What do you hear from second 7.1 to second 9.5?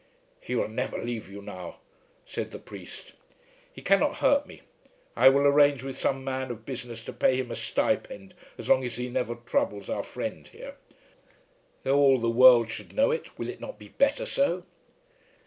pay him a stipend as long as he never